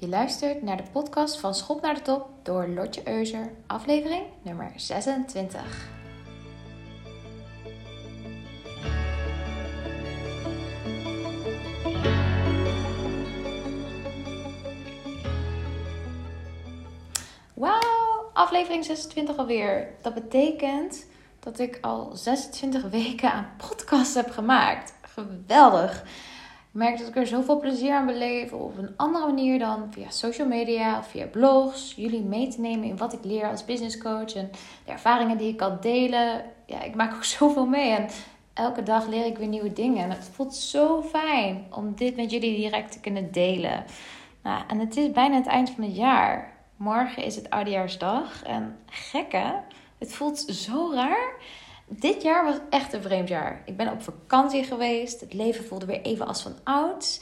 [0.00, 4.72] Je luistert naar de podcast van Schop naar de Top door Lotje Euser, aflevering nummer
[4.76, 5.88] 26.
[17.54, 19.94] Wauw, aflevering 26 alweer.
[20.02, 21.06] Dat betekent
[21.40, 24.94] dat ik al 26 weken aan podcast heb gemaakt.
[25.02, 26.04] Geweldig.
[26.78, 30.46] Merk dat ik er zoveel plezier aan beleef op een andere manier dan via social
[30.46, 31.94] media of via blogs.
[31.96, 34.50] Jullie mee te nemen in wat ik leer als business coach en
[34.84, 36.44] de ervaringen die ik kan delen.
[36.66, 38.08] Ja, ik maak ook zoveel mee en
[38.54, 40.04] elke dag leer ik weer nieuwe dingen.
[40.04, 43.84] En het voelt zo fijn om dit met jullie direct te kunnen delen.
[44.42, 46.52] Nou, en het is bijna het eind van het jaar.
[46.76, 49.60] Morgen is het oudejaarsdag en gekke,
[49.98, 51.32] het voelt zo raar
[51.88, 53.62] dit jaar was echt een vreemd jaar.
[53.64, 55.20] Ik ben op vakantie geweest.
[55.20, 57.20] Het leven voelde weer even als van oud.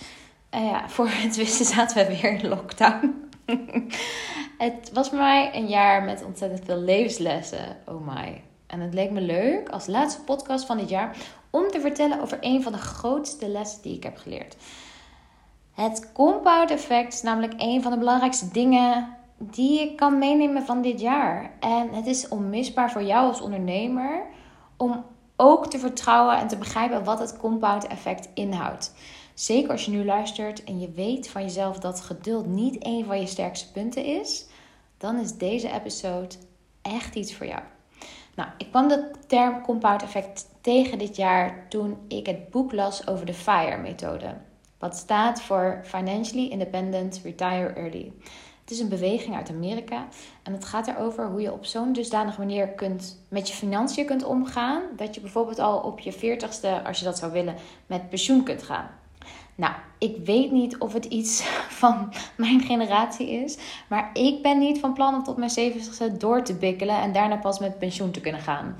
[0.50, 3.30] En ja, voor het wisten zaten we weer in lockdown.
[4.58, 7.76] het was voor mij een jaar met ontzettend veel levenslessen.
[7.86, 8.42] Oh my.
[8.66, 11.16] En het leek me leuk als laatste podcast van dit jaar
[11.50, 14.56] om te vertellen over een van de grootste lessen die ik heb geleerd.
[15.72, 20.82] Het compound effect is namelijk een van de belangrijkste dingen die ik kan meenemen van
[20.82, 21.50] dit jaar.
[21.60, 24.22] En het is onmisbaar voor jou als ondernemer
[24.76, 25.04] om
[25.36, 28.94] ook te vertrouwen en te begrijpen wat het compound effect inhoudt.
[29.34, 33.20] Zeker als je nu luistert en je weet van jezelf dat geduld niet een van
[33.20, 34.46] je sterkste punten is,
[34.98, 36.34] dan is deze episode
[36.82, 37.62] echt iets voor jou.
[38.34, 43.06] Nou, ik kwam de term compound effect tegen dit jaar toen ik het boek las
[43.06, 44.36] over de FIRE methode.
[44.78, 48.12] Wat staat voor Financially Independent Retire Early.
[48.66, 50.06] Het is een beweging uit Amerika
[50.42, 54.24] en het gaat erover hoe je op zo'n dusdanige manier kunt, met je financiën kunt
[54.24, 54.82] omgaan.
[54.96, 57.54] Dat je bijvoorbeeld al op je 40ste, als je dat zou willen,
[57.86, 58.88] met pensioen kunt gaan.
[59.54, 61.42] Nou, ik weet niet of het iets
[61.82, 63.58] van mijn generatie is.
[63.88, 67.36] Maar ik ben niet van plan om tot mijn 70ste door te bikkelen en daarna
[67.36, 68.76] pas met pensioen te kunnen gaan.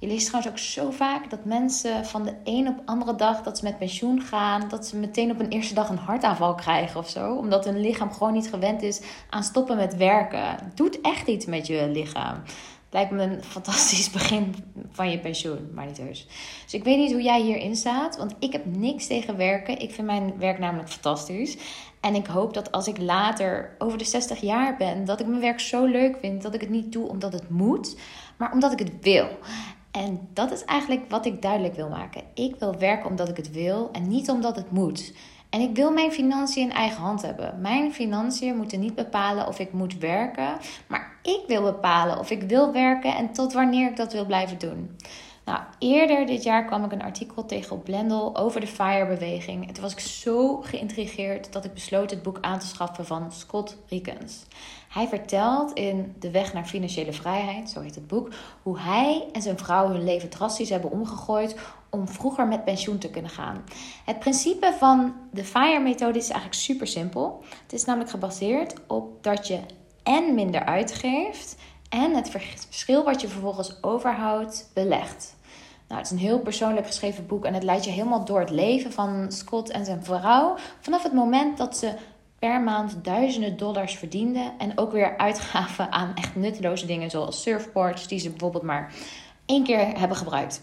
[0.00, 3.58] Je leest trouwens ook zo vaak dat mensen van de een op andere dag dat
[3.58, 7.08] ze met pensioen gaan, dat ze meteen op een eerste dag een hartaanval krijgen of
[7.08, 7.34] zo.
[7.34, 10.72] Omdat hun lichaam gewoon niet gewend is aan stoppen met werken.
[10.74, 12.42] Doet echt iets met je lichaam.
[12.90, 14.54] Lijkt me een fantastisch begin
[14.90, 16.26] van je pensioen, maar niet heus.
[16.62, 19.80] Dus ik weet niet hoe jij hierin staat, want ik heb niks tegen werken.
[19.80, 21.56] Ik vind mijn werk namelijk fantastisch.
[22.00, 25.40] En ik hoop dat als ik later over de 60 jaar ben, dat ik mijn
[25.40, 27.96] werk zo leuk vind dat ik het niet doe omdat het moet,
[28.36, 29.28] maar omdat ik het wil.
[29.90, 32.22] En dat is eigenlijk wat ik duidelijk wil maken.
[32.34, 35.12] Ik wil werken omdat ik het wil en niet omdat het moet.
[35.50, 37.60] En ik wil mijn financiën in eigen hand hebben.
[37.60, 40.56] Mijn financiën moeten niet bepalen of ik moet werken,
[40.86, 44.58] maar ik wil bepalen of ik wil werken en tot wanneer ik dat wil blijven
[44.58, 44.96] doen.
[45.50, 49.72] Nou, eerder dit jaar kwam ik een artikel tegen op Blendel over de FIRE-beweging.
[49.72, 53.76] Toen was ik zo geïntrigeerd dat ik besloot het boek aan te schaffen van Scott
[53.88, 54.44] Rikens.
[54.88, 58.28] Hij vertelt in De Weg naar Financiële Vrijheid, zo heet het boek,
[58.62, 61.56] hoe hij en zijn vrouw hun leven drastisch hebben omgegooid
[61.88, 63.64] om vroeger met pensioen te kunnen gaan.
[64.04, 67.44] Het principe van de FIRE-methode is eigenlijk super simpel.
[67.62, 69.60] Het is namelijk gebaseerd op dat je
[70.02, 71.56] en minder uitgeeft
[71.88, 75.38] en het verschil wat je vervolgens overhoudt belegt.
[75.90, 78.50] Nou, het is een heel persoonlijk geschreven boek en het leidt je helemaal door het
[78.50, 80.56] leven van Scott en zijn vrouw.
[80.80, 81.94] Vanaf het moment dat ze
[82.38, 88.08] per maand duizenden dollars verdienden en ook weer uitgaven aan echt nutteloze dingen zoals surfboards,
[88.08, 88.94] die ze bijvoorbeeld maar
[89.46, 90.62] één keer hebben gebruikt.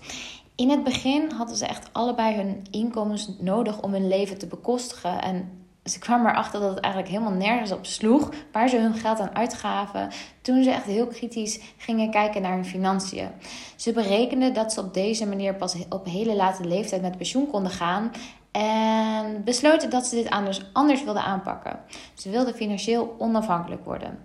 [0.56, 5.22] In het begin hadden ze echt allebei hun inkomens nodig om hun leven te bekostigen.
[5.22, 9.20] En ze kwamen erachter dat het eigenlijk helemaal nergens op sloeg waar ze hun geld
[9.20, 10.10] aan uitgaven.
[10.42, 13.30] Toen ze echt heel kritisch gingen kijken naar hun financiën.
[13.76, 17.72] Ze berekenden dat ze op deze manier pas op hele late leeftijd met pensioen konden
[17.72, 18.12] gaan.
[18.52, 21.80] En besloten dat ze dit anders, anders wilden aanpakken.
[22.14, 24.20] Ze wilden financieel onafhankelijk worden.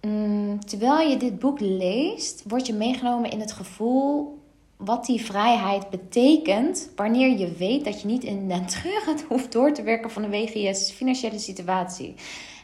[0.00, 4.35] Mm, terwijl je dit boek leest, word je meegenomen in het gevoel
[4.76, 9.72] wat die vrijheid betekent wanneer je weet dat je niet in den treuren hoeft door
[9.72, 12.14] te werken vanwege je financiële situatie.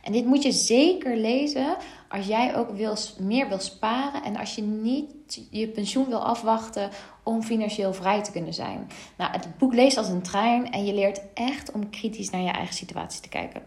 [0.02, 1.76] En dit moet je zeker lezen
[2.08, 6.90] als jij ook wil, meer wil sparen en als je niet je pensioen wil afwachten
[7.22, 8.90] om financieel vrij te kunnen zijn.
[9.16, 12.50] Nou, het boek leest als een trein en je leert echt om kritisch naar je
[12.50, 13.62] eigen situatie te kijken.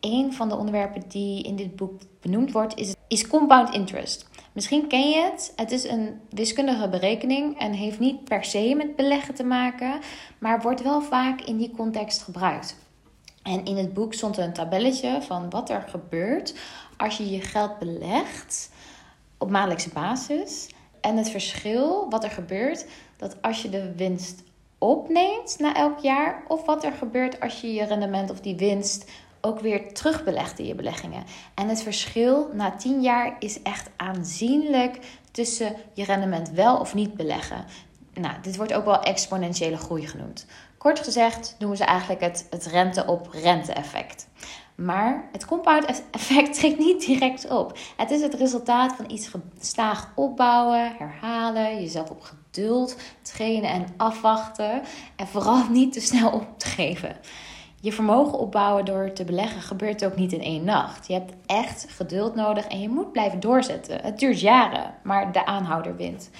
[0.00, 4.28] Een van de onderwerpen die in dit boek benoemd wordt is, is compound interest.
[4.60, 5.52] Misschien ken je het.
[5.56, 10.00] Het is een wiskundige berekening en heeft niet per se met beleggen te maken,
[10.38, 12.76] maar wordt wel vaak in die context gebruikt.
[13.42, 16.54] En in het boek stond een tabelletje van wat er gebeurt
[16.96, 18.70] als je je geld belegt
[19.38, 20.68] op maandelijkse basis.
[21.00, 22.86] En het verschil wat er gebeurt,
[23.16, 24.42] dat als je de winst
[24.78, 29.10] opneemt na elk jaar, of wat er gebeurt als je je rendement of die winst
[29.40, 31.24] ook weer terugbelegt in je beleggingen.
[31.54, 34.98] En het verschil na 10 jaar is echt aanzienlijk
[35.30, 37.64] tussen je rendement wel of niet beleggen.
[38.14, 40.46] Nou, dit wordt ook wel exponentiële groei genoemd.
[40.78, 44.28] Kort gezegd noemen ze eigenlijk het, het rente op rente effect.
[44.74, 47.78] Maar het compound effect treedt niet direct op.
[47.96, 54.82] Het is het resultaat van iets gestaag opbouwen, herhalen, jezelf op geduld trainen en afwachten.
[55.16, 57.16] En vooral niet te snel op te geven.
[57.82, 61.06] Je vermogen opbouwen door te beleggen gebeurt ook niet in één nacht.
[61.06, 64.00] Je hebt echt geduld nodig en je moet blijven doorzetten.
[64.02, 66.30] Het duurt jaren, maar de aanhouder wint.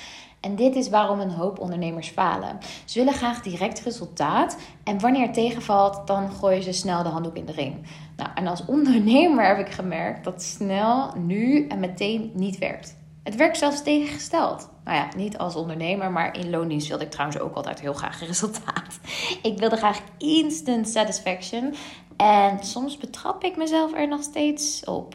[0.41, 2.59] En dit is waarom een hoop ondernemers falen.
[2.85, 7.37] Ze willen graag direct resultaat en wanneer het tegenvalt, dan gooien ze snel de handdoek
[7.37, 7.87] in de ring.
[8.17, 13.00] Nou, en als ondernemer heb ik gemerkt dat snel, nu en meteen niet werkt.
[13.23, 14.71] Het werkt zelfs tegengesteld.
[14.85, 18.27] Nou ja, niet als ondernemer, maar in loondienst wilde ik trouwens ook altijd heel graag
[18.27, 18.99] resultaat.
[19.43, 21.75] Ik wilde graag instant satisfaction.
[22.17, 25.15] En soms betrap ik mezelf er nog steeds op.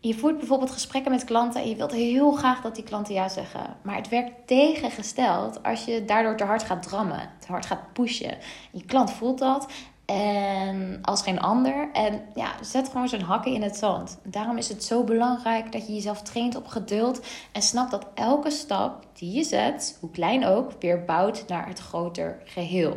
[0.00, 3.28] Je voert bijvoorbeeld gesprekken met klanten en je wilt heel graag dat die klanten ja
[3.28, 3.76] zeggen.
[3.82, 8.38] Maar het werkt tegengesteld als je daardoor te hard gaat drammen, te hard gaat pushen.
[8.72, 9.66] Je klant voelt dat
[10.14, 11.88] en als geen ander.
[11.92, 14.18] En ja, zet gewoon zijn hakken in het zand.
[14.22, 17.20] Daarom is het zo belangrijk dat je jezelf traint op geduld.
[17.52, 21.78] En snapt dat elke stap die je zet, hoe klein ook, weer bouwt naar het
[21.78, 22.96] groter geheel.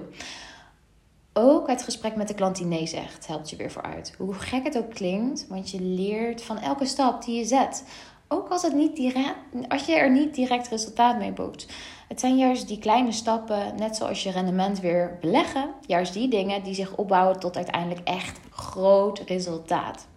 [1.33, 4.13] Ook het gesprek met de klant die nee zegt, helpt je weer vooruit.
[4.17, 7.83] Hoe gek het ook klinkt, want je leert van elke stap die je zet.
[8.27, 9.35] Ook als, het niet direct,
[9.67, 11.67] als je er niet direct resultaat mee boekt.
[12.11, 16.63] Het zijn juist die kleine stappen, net zoals je rendement weer beleggen, juist die dingen
[16.63, 20.07] die zich opbouwen tot uiteindelijk echt groot resultaat.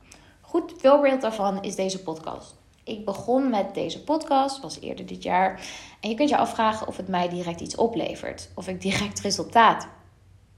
[0.40, 2.54] Goed voorbeeld daarvan is deze podcast.
[2.84, 5.60] Ik begon met deze podcast, was eerder dit jaar.
[6.00, 8.50] En je kunt je afvragen of het mij direct iets oplevert.
[8.54, 9.88] Of ik direct resultaat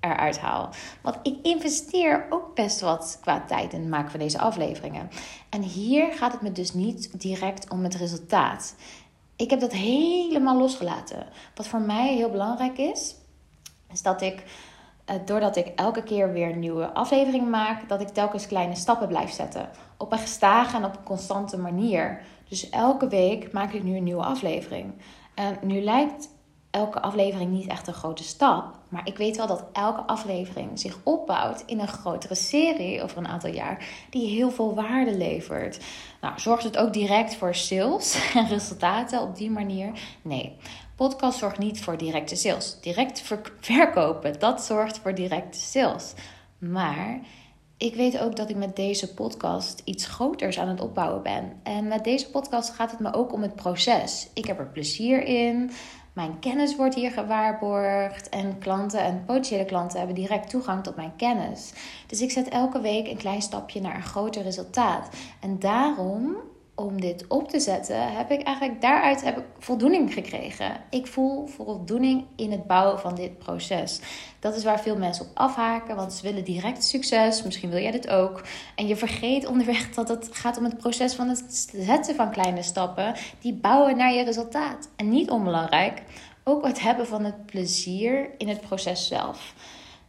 [0.00, 0.68] eruit haal.
[1.02, 5.08] Want ik investeer ook best wat qua tijd in het maken van deze afleveringen.
[5.48, 8.74] En hier gaat het me dus niet direct om het resultaat.
[9.36, 11.26] Ik heb dat helemaal losgelaten.
[11.54, 13.14] Wat voor mij heel belangrijk is,
[13.92, 14.44] is dat ik,
[15.04, 19.08] eh, doordat ik elke keer weer een nieuwe aflevering maak, dat ik telkens kleine stappen
[19.08, 19.70] blijf zetten.
[19.96, 22.22] Op een gestage en op een constante manier.
[22.48, 24.92] Dus elke week maak ik nu een nieuwe aflevering.
[25.34, 26.28] En nu lijkt
[26.76, 28.78] elke aflevering niet echt een grote stap.
[28.88, 33.28] Maar ik weet wel dat elke aflevering zich opbouwt in een grotere serie over een
[33.28, 33.84] aantal jaar.
[34.10, 35.80] Die heel veel waarde levert.
[36.20, 39.90] Nou, zorgt het ook direct voor sales en resultaten op die manier?
[40.22, 40.56] Nee.
[40.96, 42.80] Podcast zorgt niet voor directe sales.
[42.80, 43.22] Direct
[43.60, 46.12] verkopen, dat zorgt voor directe sales.
[46.58, 47.20] Maar
[47.76, 51.52] ik weet ook dat ik met deze podcast iets groters aan het opbouwen ben.
[51.62, 54.28] En met deze podcast gaat het me ook om het proces.
[54.34, 55.70] Ik heb er plezier in.
[56.16, 61.16] Mijn kennis wordt hier gewaarborgd en klanten en potentiële klanten hebben direct toegang tot mijn
[61.16, 61.72] kennis.
[62.06, 65.08] Dus ik zet elke week een klein stapje naar een groter resultaat.
[65.40, 66.36] En daarom
[66.76, 70.76] om dit op te zetten, heb ik eigenlijk daaruit heb ik voldoening gekregen.
[70.90, 74.00] Ik voel voldoening in het bouwen van dit proces.
[74.38, 77.42] Dat is waar veel mensen op afhaken, want ze willen direct succes.
[77.42, 78.42] Misschien wil jij dit ook.
[78.74, 82.62] En je vergeet onderweg dat het gaat om het proces van het zetten van kleine
[82.62, 84.88] stappen die bouwen naar je resultaat.
[84.96, 86.02] En niet onbelangrijk,
[86.44, 89.54] ook het hebben van het plezier in het proces zelf.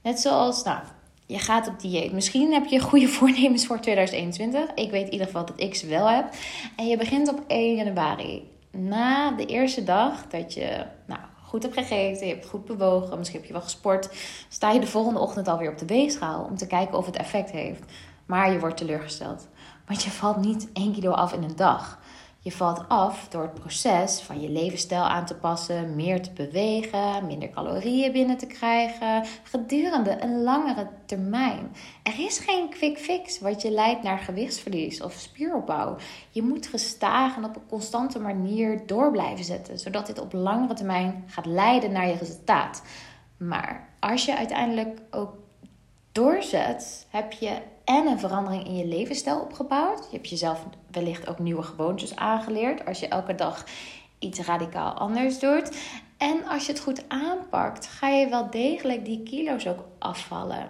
[0.02, 0.80] Net zoals, nou,
[1.28, 2.12] je gaat op dieet.
[2.12, 4.74] Misschien heb je goede voornemens voor 2021.
[4.76, 6.34] Ik weet in ieder geval dat ik ze wel heb.
[6.76, 8.52] En je begint op 1 januari.
[8.72, 13.40] Na de eerste dag dat je nou, goed hebt gegeten, je hebt goed bewogen, misschien
[13.40, 14.10] heb je wel gesport,
[14.50, 17.52] sta je de volgende ochtend alweer op de weegschaal om te kijken of het effect
[17.52, 17.84] heeft.
[18.26, 19.48] Maar je wordt teleurgesteld.
[19.88, 22.00] Want je valt niet 1 kilo af in een dag.
[22.48, 27.26] Je valt af door het proces van je levensstijl aan te passen, meer te bewegen,
[27.26, 31.76] minder calorieën binnen te krijgen, gedurende een langere termijn.
[32.04, 35.96] Er is geen quick fix wat je leidt naar gewichtsverlies of spieropbouw.
[36.30, 40.74] Je moet gestaag en op een constante manier door blijven zetten, zodat dit op langere
[40.74, 42.82] termijn gaat leiden naar je resultaat.
[43.38, 45.34] Maar als je uiteindelijk ook
[46.12, 50.08] doorzet, heb je en een verandering in je levensstijl opgebouwd.
[50.12, 53.66] Je hebt jezelf wellicht ook nieuwe gewoontes aangeleerd als je elke dag
[54.20, 55.78] iets radicaal anders doet.
[56.18, 60.70] En als je het goed aanpakt, ga je wel degelijk die kilo's ook afvallen.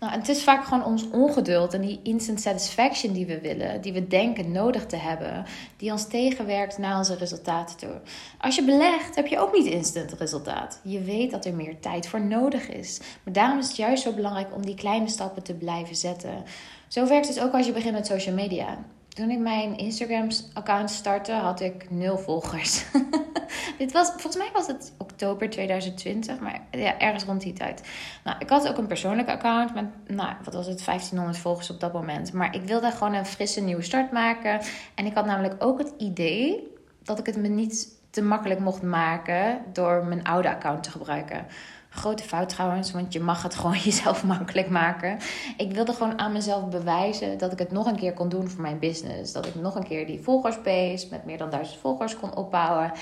[0.00, 3.92] Nou, het is vaak gewoon ons ongeduld en die instant satisfaction die we willen, die
[3.92, 5.44] we denken nodig te hebben,
[5.76, 8.00] die ons tegenwerkt naar onze resultaten toe.
[8.38, 10.80] Als je belegt, heb je ook niet instant resultaat.
[10.82, 13.00] Je weet dat er meer tijd voor nodig is.
[13.22, 16.44] Maar daarom is het juist zo belangrijk om die kleine stappen te blijven zetten.
[16.88, 18.78] Zo werkt het ook als je begint met social media.
[19.18, 22.84] Toen ik mijn Instagram-account startte, had ik nul volgers.
[23.78, 26.40] Dit was, volgens mij was het oktober 2020.
[26.40, 27.82] Maar ja, ergens rond die tijd.
[28.24, 31.80] Nou, ik had ook een persoonlijk account met, nou, wat was het, 1500 volgers op
[31.80, 32.32] dat moment.
[32.32, 34.60] Maar ik wilde gewoon een frisse nieuwe start maken.
[34.94, 36.72] En ik had namelijk ook het idee
[37.02, 41.46] dat ik het me niet te makkelijk mocht maken door mijn oude account te gebruiken.
[41.90, 45.18] Grote fout trouwens, want je mag het gewoon jezelf makkelijk maken.
[45.56, 48.62] Ik wilde gewoon aan mezelf bewijzen dat ik het nog een keer kon doen voor
[48.62, 49.32] mijn business.
[49.32, 52.92] Dat ik nog een keer die volgersbase met meer dan duizend volgers kon opbouwen.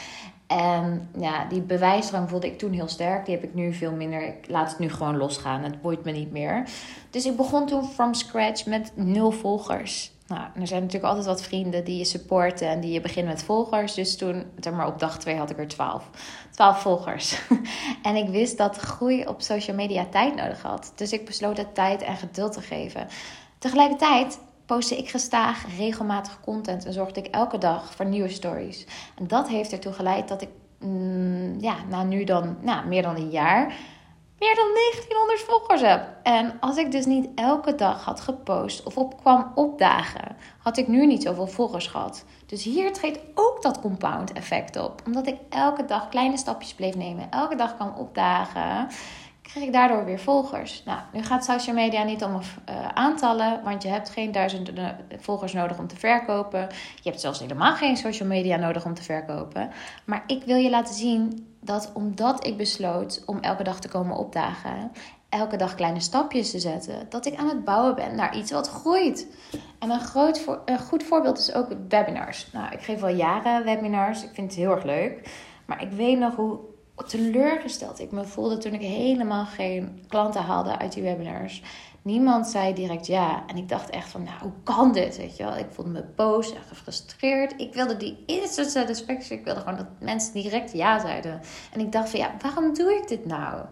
[0.46, 3.24] En ja, die bewijsdrang voelde ik toen heel sterk.
[3.24, 4.26] Die heb ik nu veel minder.
[4.26, 5.62] Ik laat het nu gewoon losgaan.
[5.62, 6.68] Het boeit me niet meer.
[7.10, 10.15] Dus ik begon toen from scratch met nul volgers.
[10.28, 13.42] Nou, er zijn natuurlijk altijd wat vrienden die je supporten en die je begint met
[13.42, 13.94] volgers.
[13.94, 16.10] Dus toen, zeg maar op dag 2 had ik er 12.
[16.50, 17.40] 12 volgers.
[18.02, 20.92] en ik wist dat groei op social media tijd nodig had.
[20.94, 23.06] Dus ik besloot dat tijd en geduld te geven.
[23.58, 28.86] Tegelijkertijd postte ik gestaag regelmatig content en zorgde ik elke dag voor nieuwe stories.
[29.18, 33.16] En dat heeft ertoe geleid dat ik, mm, ja, na nu dan nou, meer dan
[33.16, 33.74] een jaar
[34.38, 36.08] meer dan 1900 volgers heb.
[36.22, 40.88] En als ik dus niet elke dag had gepost of op kwam opdagen, had ik
[40.88, 42.24] nu niet zoveel volgers gehad.
[42.46, 45.02] Dus hier treedt ook dat compound effect op.
[45.06, 48.88] Omdat ik elke dag kleine stapjes bleef nemen, elke dag kwam opdagen
[49.56, 50.82] kreeg ik daardoor weer volgers.
[50.84, 55.52] Nou, nu gaat social media niet om uh, aantallen, want je hebt geen duizenden volgers
[55.52, 56.60] nodig om te verkopen.
[57.02, 59.70] Je hebt zelfs helemaal geen social media nodig om te verkopen.
[60.04, 64.16] Maar ik wil je laten zien dat omdat ik besloot om elke dag te komen
[64.16, 64.92] opdagen,
[65.28, 68.68] elke dag kleine stapjes te zetten, dat ik aan het bouwen ben naar iets wat
[68.68, 69.26] groeit.
[69.78, 70.44] En een, groot
[70.80, 72.52] goed voorbeeld is ook webinars.
[72.52, 74.22] Nou, ik geef al jaren webinars.
[74.22, 75.30] Ik vind het heel erg leuk.
[75.66, 76.58] Maar ik weet nog hoe
[77.06, 81.62] teleurgesteld ik me voelde toen ik helemaal geen klanten haalde uit die webinars.
[82.06, 83.44] Niemand zei direct ja.
[83.46, 85.16] En ik dacht echt van, nou, hoe kan dit?
[85.16, 85.56] Weet je wel?
[85.56, 87.60] Ik voelde me boos en gefrustreerd.
[87.60, 89.38] Ik wilde die instant satisfaction.
[89.38, 91.40] Ik wilde gewoon dat mensen direct ja zeiden.
[91.72, 93.64] En ik dacht van, ja, waarom doe ik dit nou?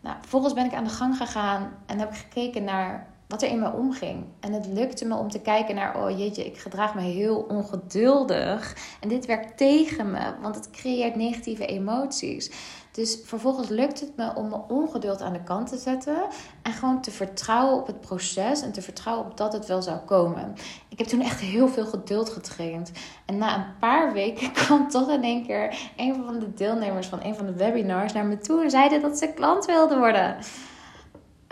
[0.00, 3.48] Nou, vervolgens ben ik aan de gang gegaan en heb ik gekeken naar wat er
[3.48, 4.24] in me omging.
[4.40, 8.76] En het lukte me om te kijken naar, oh jeetje, ik gedraag me heel ongeduldig.
[9.00, 12.50] En dit werkt tegen me, want het creëert negatieve emoties.
[12.92, 16.16] Dus vervolgens lukt het me om mijn ongeduld aan de kant te zetten.
[16.62, 18.62] En gewoon te vertrouwen op het proces.
[18.62, 20.54] En te vertrouwen op dat het wel zou komen.
[20.88, 22.92] Ik heb toen echt heel veel geduld getraind.
[23.26, 27.22] En na een paar weken kwam toch in één keer een van de deelnemers van
[27.22, 28.62] een van de webinars naar me toe.
[28.62, 30.36] En zeiden dat ze klant wilde worden.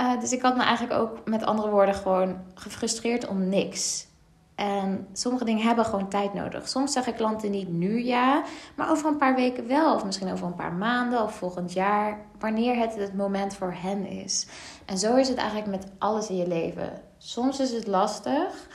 [0.01, 4.09] Uh, dus ik had me eigenlijk ook met andere woorden gewoon gefrustreerd om niks.
[4.61, 6.69] En sommige dingen hebben gewoon tijd nodig.
[6.69, 8.43] Soms zeggen klanten niet nu ja,
[8.77, 9.95] maar over een paar weken wel.
[9.95, 12.21] Of misschien over een paar maanden of volgend jaar.
[12.39, 14.47] Wanneer het het moment voor hen is.
[14.87, 17.03] En zo is het eigenlijk met alles in je leven.
[17.19, 18.69] Soms is het lastig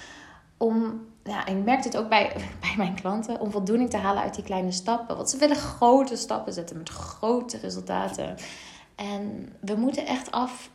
[0.57, 4.35] om ja, ik merk het ook bij, bij mijn klanten, om voldoening te halen uit
[4.35, 5.15] die kleine stappen.
[5.15, 8.35] Want ze willen grote stappen zetten met grote resultaten.
[8.95, 10.69] En we moeten echt af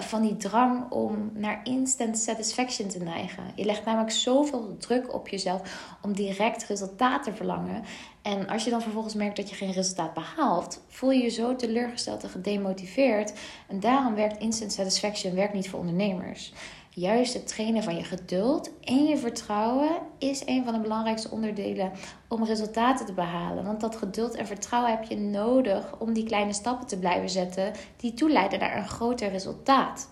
[0.00, 3.42] van die drang om naar instant satisfaction te neigen.
[3.54, 7.82] Je legt namelijk zoveel druk op jezelf om direct resultaat te verlangen.
[8.22, 11.56] En als je dan vervolgens merkt dat je geen resultaat behaalt, voel je je zo
[11.56, 13.32] teleurgesteld en gedemotiveerd.
[13.68, 16.52] En daarom werkt instant satisfaction werkt niet voor ondernemers
[16.94, 21.92] juist het trainen van je geduld en je vertrouwen is een van de belangrijkste onderdelen
[22.28, 23.64] om resultaten te behalen.
[23.64, 27.72] Want dat geduld en vertrouwen heb je nodig om die kleine stappen te blijven zetten
[27.96, 30.08] die toeleiden naar een groter resultaat.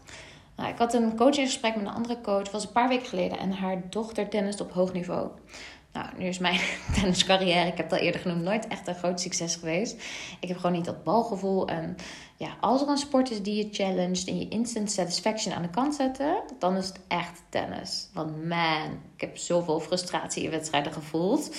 [0.56, 3.52] Nou, ik had een coachingsgesprek met een andere coach, was een paar weken geleden, en
[3.52, 5.28] haar dochter tennist op hoog niveau.
[5.92, 6.60] Nou, nu is mijn
[6.94, 10.02] tenniscarrière, ik heb al eerder genoemd, nooit echt een groot succes geweest.
[10.40, 11.68] Ik heb gewoon niet dat balgevoel.
[11.68, 11.96] En
[12.36, 15.70] ja, als er een sport is die je challenged en je instant satisfaction aan de
[15.70, 18.08] kant zetten, dan is het echt tennis.
[18.12, 21.54] Want man, ik heb zoveel frustratie in wedstrijden gevoeld.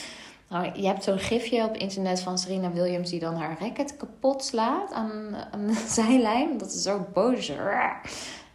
[0.50, 4.44] Nou, je hebt zo'n gifje op internet van Serena Williams die dan haar racket kapot
[4.44, 6.58] slaat aan, aan de zijlijn.
[6.58, 7.46] Dat is zo boos.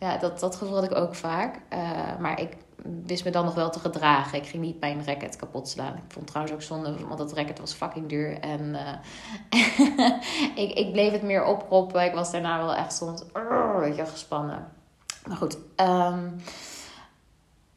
[0.00, 1.60] Ja, dat, dat gevoel had ik ook vaak.
[1.72, 4.38] Uh, maar ik wist me dan nog wel te gedragen.
[4.38, 5.94] Ik ging niet mijn racket kapot slaan.
[5.94, 8.40] Ik vond het trouwens ook zonde, want dat racket was fucking duur.
[8.40, 8.92] En uh,
[10.64, 12.04] ik, ik bleef het meer oproppen.
[12.04, 14.68] Ik was daarna wel echt soms uh, weet je, gespannen.
[15.26, 15.58] Maar goed.
[15.76, 16.40] Um,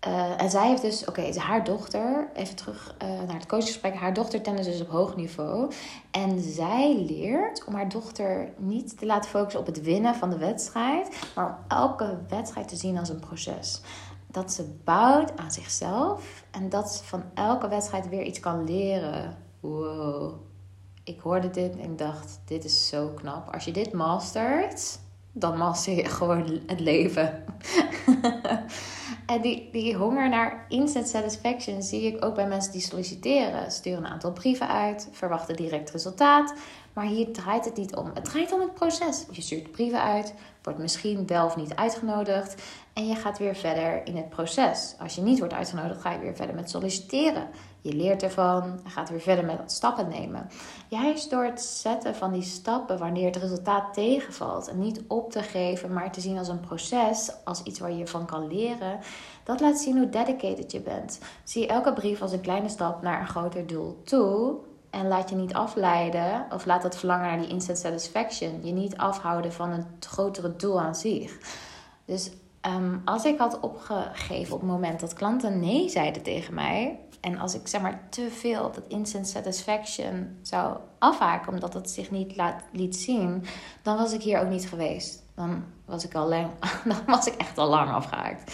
[0.08, 3.96] uh, en zij heeft dus, oké, haar dochter, even terug uh, naar het coachgesprek.
[3.96, 5.72] Haar dochter tennis dus op hoog niveau.
[6.12, 10.38] En zij leert om haar dochter niet te laten focussen op het winnen van de
[10.38, 13.82] wedstrijd, maar om elke wedstrijd te zien als een proces
[14.32, 19.38] dat ze bouwt aan zichzelf en dat ze van elke wedstrijd weer iets kan leren.
[19.60, 20.34] Wow.
[21.04, 23.54] Ik hoorde dit en ik dacht: dit is zo knap.
[23.54, 25.00] Als je dit mastert,
[25.32, 27.44] dan master je gewoon het leven.
[29.26, 33.72] en die, die honger naar instant satisfaction zie ik ook bij mensen die solliciteren.
[33.72, 36.54] Sturen een aantal brieven uit, verwachten direct resultaat,
[36.94, 38.12] Maar hier draait het niet om.
[38.14, 39.26] Het draait om het proces.
[39.32, 40.34] Je stuurt brieven uit,
[40.64, 42.62] wordt misschien wel of niet uitgenodigd.
[42.94, 44.96] En je gaat weer verder in het proces.
[45.00, 47.48] Als je niet wordt uitgenodigd, ga je weer verder met solliciteren.
[47.82, 50.50] Je leert ervan en gaat weer verder met stappen nemen.
[50.88, 54.68] Juist door het zetten van die stappen wanneer het resultaat tegenvalt.
[54.68, 58.08] En niet op te geven, maar te zien als een proces, als iets waar je
[58.08, 59.00] van kan leren.
[59.44, 61.20] Dat laat zien hoe dedicated je bent.
[61.44, 64.56] Zie elke brief als een kleine stap naar een groter doel toe.
[64.90, 68.98] En laat je niet afleiden, of laat dat verlangen naar die instant satisfaction je niet
[68.98, 71.38] afhouden van een grotere doel aan zich.
[72.06, 72.32] Dus
[72.62, 77.00] Ehm, als ik had opgegeven op het moment dat klanten nee zeiden tegen mij.
[77.22, 82.12] En als ik zeg maar te veel dat instant satisfaction zou afhaken omdat het zich
[82.12, 83.46] niet laat, liet zien,
[83.82, 85.24] dan was ik hier ook niet geweest.
[85.36, 86.50] Dan was ik al lang,
[86.86, 88.54] dan was ik echt al lang afgehaakt.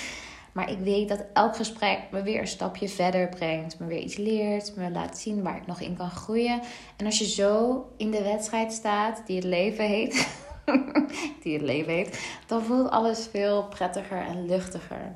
[0.56, 4.16] Maar ik weet dat elk gesprek me weer een stapje verder brengt, me weer iets
[4.16, 6.62] leert, me laat zien waar ik nog in kan groeien.
[6.96, 10.28] En als je zo in de wedstrijd staat, die het leven heet,
[11.44, 15.16] die het leven heeft, dan voelt alles veel prettiger en luchtiger.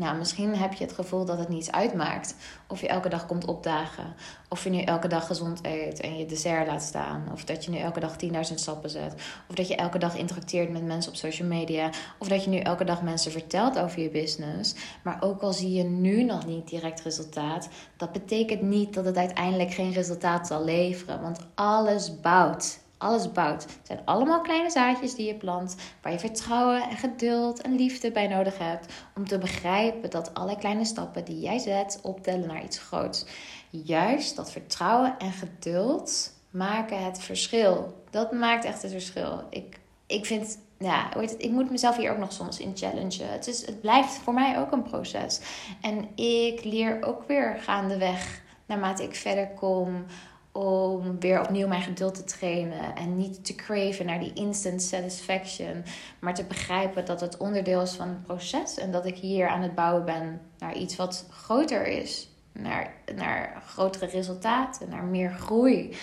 [0.00, 2.34] Nou, misschien heb je het gevoel dat het niets uitmaakt
[2.66, 4.14] of je elke dag komt opdagen.
[4.48, 7.28] Of je nu elke dag gezond eet en je dessert laat staan.
[7.32, 9.14] Of dat je nu elke dag 10.000 stappen zet.
[9.48, 11.90] Of dat je elke dag interacteert met mensen op social media.
[12.18, 14.74] Of dat je nu elke dag mensen vertelt over je business.
[15.02, 19.16] Maar ook al zie je nu nog niet direct resultaat, dat betekent niet dat het
[19.16, 21.20] uiteindelijk geen resultaat zal leveren.
[21.20, 23.62] Want alles bouwt alles bouwt.
[23.62, 28.10] Het zijn allemaal kleine zaadjes die je plant, waar je vertrouwen en geduld en liefde
[28.12, 32.64] bij nodig hebt om te begrijpen dat alle kleine stappen die jij zet optellen naar
[32.64, 33.26] iets groots.
[33.70, 38.02] Juist dat vertrouwen en geduld maken het verschil.
[38.10, 39.44] Dat maakt echt het verschil.
[39.50, 43.32] Ik, ik vind ja, ik moet mezelf hier ook nog soms in challengen.
[43.32, 45.40] Het, is, het blijft voor mij ook een proces.
[45.80, 50.04] En ik leer ook weer gaandeweg, naarmate ik verder kom,
[50.52, 55.84] om weer opnieuw mijn geduld te trainen en niet te craven naar die instant satisfaction,
[56.18, 59.62] maar te begrijpen dat het onderdeel is van het proces en dat ik hier aan
[59.62, 65.96] het bouwen ben naar iets wat groter is, naar, naar grotere resultaten, naar meer groei.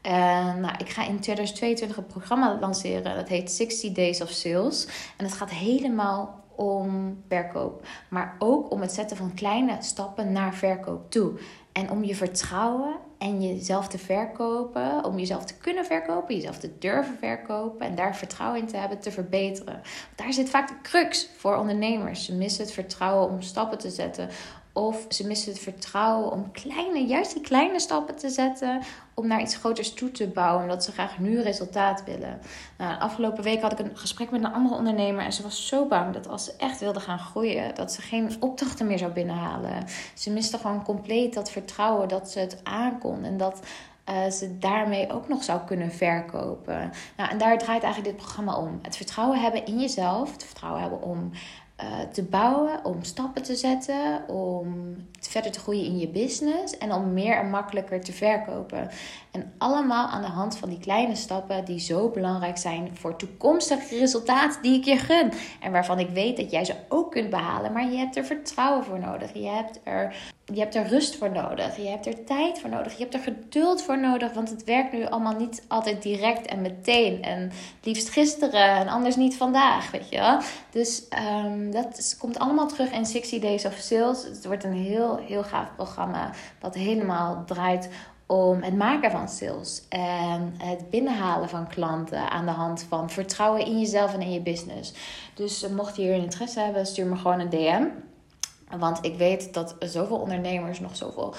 [0.00, 3.16] En nou, ik ga in 2022 een programma lanceren.
[3.16, 4.86] Dat heet 60 Days of Sales.
[5.16, 7.86] En het gaat helemaal om verkoop.
[8.08, 11.38] Maar ook om het zetten van kleine stappen naar verkoop toe.
[11.72, 16.78] En om je vertrouwen en jezelf te verkopen, om jezelf te kunnen verkopen, jezelf te
[16.78, 19.82] durven verkopen en daar vertrouwen in te hebben, te verbeteren.
[20.14, 22.24] Daar zit vaak de crux voor ondernemers.
[22.24, 24.28] Ze missen het vertrouwen om stappen te zetten,
[24.72, 28.82] of ze missen het vertrouwen om kleine, juist die kleine stappen te zetten.
[29.14, 30.62] Om naar iets groters toe te bouwen.
[30.62, 32.40] Omdat ze graag nu resultaat willen.
[32.78, 35.24] Nou, afgelopen week had ik een gesprek met een andere ondernemer.
[35.24, 37.74] En ze was zo bang dat als ze echt wilde gaan groeien.
[37.74, 39.84] Dat ze geen opdrachten meer zou binnenhalen.
[40.14, 43.24] Ze miste gewoon compleet dat vertrouwen dat ze het aankon.
[43.24, 43.60] En dat
[44.08, 46.90] uh, ze daarmee ook nog zou kunnen verkopen.
[47.16, 48.78] Nou, en daar draait eigenlijk dit programma om.
[48.82, 50.32] Het vertrouwen hebben in jezelf.
[50.32, 51.30] Het vertrouwen hebben om
[51.82, 56.92] eh, te bouwen, om stappen te zetten, om verder te groeien in je business en
[56.92, 58.88] om meer en makkelijker te verkopen.
[59.30, 63.98] En allemaal aan de hand van die kleine stappen die zo belangrijk zijn voor toekomstige
[63.98, 65.32] resultaten die ik je gun.
[65.60, 68.84] En waarvan ik weet dat jij ze ook kunt behalen, maar je hebt er vertrouwen
[68.84, 69.32] voor nodig.
[69.34, 71.76] Je hebt er je hebt er rust voor nodig.
[71.76, 72.92] Je hebt er tijd voor nodig.
[72.92, 74.32] Je hebt er geduld voor nodig.
[74.32, 77.22] Want het werkt nu allemaal niet altijd direct en meteen.
[77.22, 77.50] En
[77.82, 79.90] liefst gisteren en anders niet vandaag.
[79.90, 80.38] Weet je wel?
[80.70, 81.02] Dus
[81.44, 84.22] um, dat komt allemaal terug in 60 Days of Sales.
[84.22, 86.30] Het wordt een heel, heel gaaf programma.
[86.60, 87.88] Wat helemaal draait
[88.26, 93.66] om het maken van sales en het binnenhalen van klanten aan de hand van vertrouwen
[93.66, 94.92] in jezelf en in je business.
[95.34, 97.84] Dus uh, mocht je hier interesse hebben, stuur me gewoon een DM.
[98.78, 101.34] Want ik weet dat zoveel ondernemers nog zoveel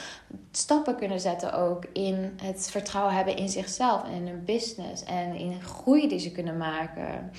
[0.52, 5.36] stappen kunnen zetten ook in het vertrouwen hebben in zichzelf en in hun business en
[5.36, 7.32] in groei die ze kunnen maken.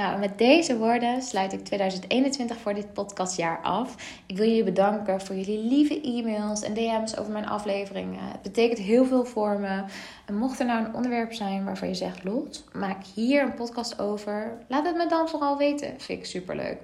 [0.00, 3.94] Nou, met deze woorden sluit ik 2021 voor dit podcastjaar af.
[4.26, 8.20] Ik wil jullie bedanken voor jullie lieve e-mails en DM's over mijn afleveringen.
[8.22, 9.84] Het betekent heel veel voor me.
[10.26, 13.98] En mocht er nou een onderwerp zijn waarvan je zegt, Lot, maak hier een podcast
[13.98, 14.58] over.
[14.68, 16.00] Laat het me dan vooral weten.
[16.00, 16.78] Vind ik super leuk.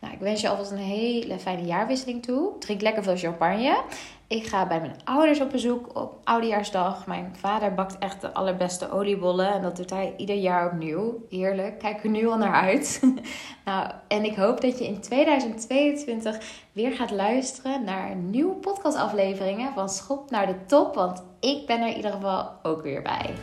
[0.00, 2.58] Nou, ik wens je alvast een hele fijne jaarwisseling toe.
[2.58, 3.82] Drink lekker veel champagne.
[4.28, 7.06] Ik ga bij mijn ouders op bezoek op Oudejaarsdag.
[7.06, 9.52] Mijn vader bakt echt de allerbeste oliebollen.
[9.52, 11.24] En dat doet hij ieder jaar opnieuw.
[11.28, 11.78] Heerlijk.
[11.78, 13.02] Kijk er nu al naar uit.
[13.64, 16.38] nou, en ik hoop dat je in 2022
[16.72, 20.94] weer gaat luisteren naar nieuwe podcastafleveringen van Schop naar de Top.
[20.94, 23.34] Want ik ben er in ieder geval ook weer bij.